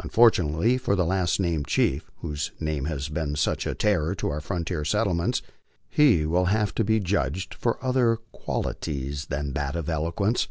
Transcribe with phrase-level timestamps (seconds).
[0.00, 4.40] Unfortunately for the last named chief, whose name has been such a terror to our
[4.40, 5.42] frontier settlements,
[5.96, 10.48] ha will have to be judged for other qualities than that of eloquence.